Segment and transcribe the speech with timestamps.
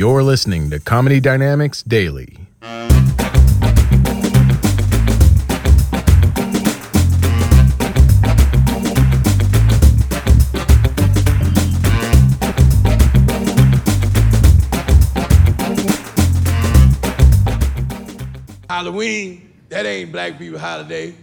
[0.00, 2.38] You're listening to Comedy Dynamics Daily.
[18.70, 21.14] Halloween, that ain't black people holiday.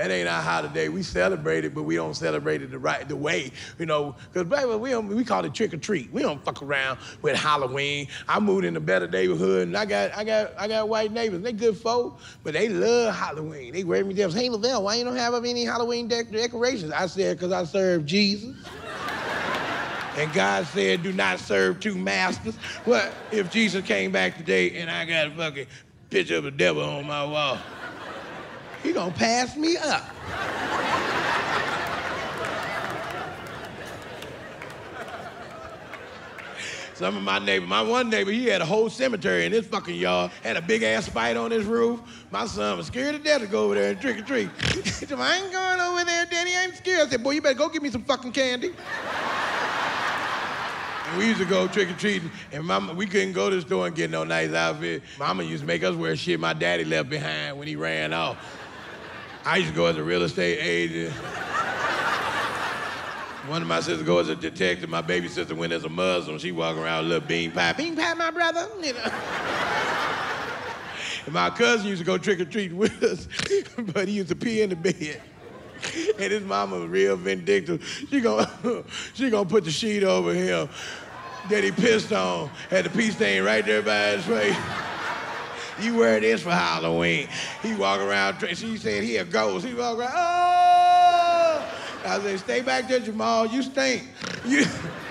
[0.00, 0.88] That ain't our holiday.
[0.88, 4.16] We celebrate it, but we don't celebrate it the right the way, you know.
[4.32, 6.10] Black people, we don't, we call it trick or treat.
[6.10, 8.08] We don't fuck around with Halloween.
[8.26, 11.42] I moved in a better neighborhood, and I got I got I got white neighbors.
[11.42, 13.74] They good folk, but they love Halloween.
[13.74, 14.30] They wear me down.
[14.30, 16.92] Hey Lavelle, why you don't have up any Halloween dec- decorations?
[16.92, 18.56] I said, because I serve Jesus.
[20.16, 22.56] And God said, do not serve two masters.
[22.86, 25.66] What if Jesus came back today and I got a fucking
[26.08, 27.58] picture of the devil on my wall?
[28.82, 30.04] He gonna pass me up.
[37.00, 39.94] Some of my neighbors, my one neighbor, he had a whole cemetery in his fucking
[39.94, 41.98] yard, had a big ass spider on his roof.
[42.30, 44.50] My son was scared to death to go over there and trick or treat.
[44.74, 47.06] he said, I ain't going over there, Daddy, I ain't scared.
[47.06, 48.74] I said, boy, you better go get me some fucking candy.
[51.08, 53.62] And we used to go trick or treating, and mama, we couldn't go to the
[53.62, 55.02] store and get no nice outfit.
[55.18, 58.36] Mama used to make us wear shit my daddy left behind when he ran off.
[59.44, 61.14] I used to go as a real estate agent.
[63.46, 64.90] One of my sisters go as a detective.
[64.90, 66.38] My baby sister went as a Muslim.
[66.38, 67.72] She walk around with a little bean pie.
[67.72, 68.68] Bean pie, my brother.
[68.82, 69.12] You know.
[71.24, 73.26] and my cousin used to go trick or treating with us,
[73.78, 75.22] but he used to pee in the bed.
[76.18, 77.82] And his mama was real vindictive.
[78.10, 78.50] She gonna,
[79.14, 80.68] she gonna put the sheet over him
[81.48, 82.50] that he pissed on.
[82.68, 84.56] Had the pee stain right there by his face.
[85.78, 87.28] You wear this for Halloween.
[87.62, 89.66] He walk around, she said he a ghost.
[89.66, 90.60] He walk around, oh!
[92.04, 94.08] I said, stay back there, Jamal, you stink.
[94.46, 94.64] You,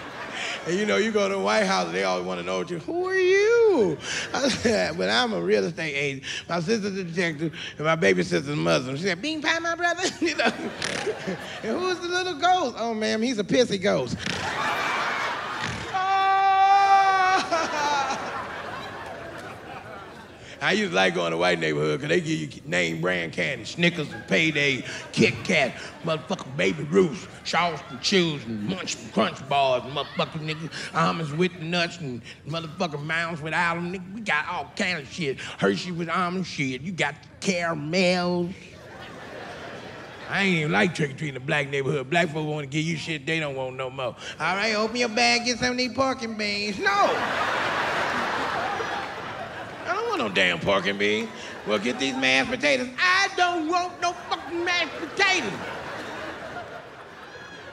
[0.68, 2.80] and you know, you go to the White House, they always want to know you,
[2.80, 3.98] who are you?
[4.34, 6.24] I said, but I'm a real estate agent.
[6.48, 8.96] My sister's a detective, and my baby sister's Muslim.
[8.98, 10.04] She said, bean pie, my brother?
[10.22, 10.46] you know?
[11.64, 12.76] and who's the little ghost?
[12.80, 14.18] Oh, ma'am, he's a pissy ghost.
[20.62, 23.64] I used to like going to white neighborhood because they give you name brand candy,
[23.64, 24.84] Snickers and Payday,
[25.14, 31.58] Kit Kat, motherfucking Baby Ruth, Charleston Chews and Munch Crunch bars, motherfucking niggas, almonds with
[31.62, 33.94] nuts and motherfucking mounds without them.
[33.94, 35.40] Nigga, we got all kind of shit.
[35.40, 36.82] Hershey with almond shit.
[36.82, 38.54] You got caramels.
[40.30, 42.10] I ain't even like trick or treating the black neighborhood.
[42.10, 44.16] Black folks want to give you shit they don't want no more.
[44.40, 46.78] All right, open your bag, get some of these parking beans.
[46.78, 47.68] No
[50.20, 51.30] no damn pork and beans.
[51.66, 52.90] Well, get these mashed potatoes.
[53.00, 55.52] I don't want no fucking mashed potatoes.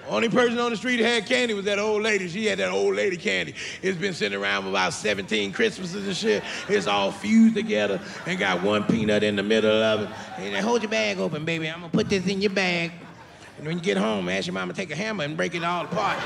[0.09, 2.29] Only person on the street that had candy was that old lady.
[2.29, 3.55] She had that old lady candy.
[3.83, 6.45] It's been sitting around for about 17 Christmases and shit.
[6.69, 10.09] It's all fused together and got one peanut in the middle of it.
[10.39, 11.69] And then hold your bag open, baby.
[11.69, 12.93] I'm gonna put this in your bag.
[13.59, 15.65] And when you get home, ask your mama to take a hammer and break it
[15.65, 16.19] all apart.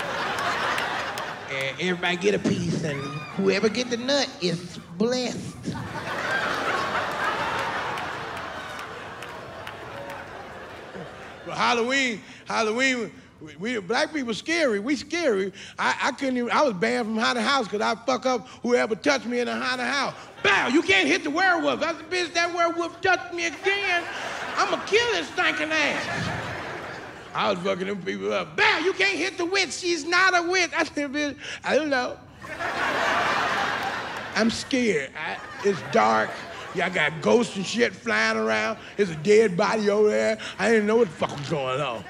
[1.50, 3.00] and everybody get a piece, and
[3.36, 5.56] whoever get the nut is blessed.
[11.60, 14.80] Halloween, Halloween, we, we, black people scary.
[14.80, 15.52] We scary.
[15.78, 18.94] I, I couldn't even, I was banned from haunted house because I fuck up whoever
[18.94, 20.14] touched me in a haunted house.
[20.42, 21.80] Bow, you can't hit the werewolf.
[21.80, 24.02] That's the bitch, that werewolf touched me again.
[24.56, 26.30] I'ma kill this stinking ass.
[27.34, 28.56] I was fucking them people up.
[28.56, 29.72] Bow, you can't hit the witch.
[29.74, 30.70] She's not a witch.
[30.76, 32.16] I said, bitch, I don't know.
[34.34, 35.10] I'm scared.
[35.14, 36.30] I, it's dark.
[36.74, 38.78] Y'all got ghosts and shit flying around.
[38.96, 40.38] There's a dead body over there.
[40.58, 42.04] I didn't know what the fuck was going on.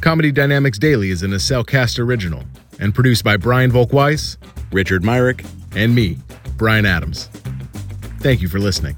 [0.00, 2.42] Comedy Dynamics Daily is an Acelcast original
[2.78, 4.38] and produced by Brian Volk-Weiss,
[4.72, 5.44] Richard Myrick,
[5.76, 6.18] and me,
[6.56, 7.30] Brian Adams.
[8.18, 8.96] Thank you for listening.